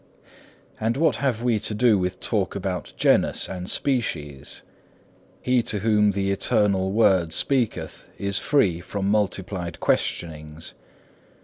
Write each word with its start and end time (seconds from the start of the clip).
2. 0.79 0.85
And 0.85 0.97
what 0.97 1.17
have 1.17 1.43
we 1.43 1.59
to 1.59 1.75
do 1.75 1.95
with 1.95 2.19
talk 2.19 2.55
about 2.55 2.91
genus 2.97 3.47
and 3.47 3.69
species! 3.69 4.63
He 5.43 5.61
to 5.61 5.77
whom 5.77 6.09
the 6.09 6.31
Eternal 6.31 6.91
Word 6.91 7.31
speaketh 7.31 8.05
is 8.17 8.39
free 8.39 8.79
from 8.79 9.07
multiplied 9.07 9.79
questionings. 9.79 10.73